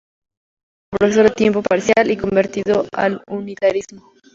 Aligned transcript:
Trabajó 0.01 0.81
como 0.97 1.03
profesor 1.03 1.23
de 1.25 1.35
tiempo 1.35 1.61
parcial, 1.61 2.09
y 2.09 2.17
convertido 2.17 2.87
al 2.93 3.21
unitarismo. 3.27 4.11